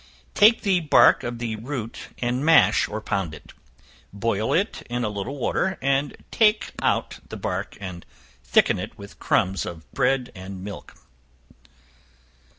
[0.33, 3.53] Take the bark of the root and mash, or pound it;
[4.11, 8.03] boil it in a little water, and take out the bark, and
[8.43, 10.95] thicken it with crumbs of bread, and milk.